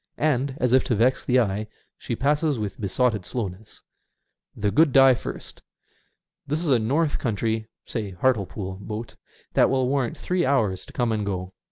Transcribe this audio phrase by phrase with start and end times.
[0.17, 1.71] And, as if to vex the SEASIDE EFFECTS.
[1.99, 3.83] 207 eye, she passes with hesotted slowness."
[4.57, 5.61] The good die first."
[6.47, 9.15] This is a north country— say Hartlepool— boat,
[9.53, 11.53] that will want three hours to come and go.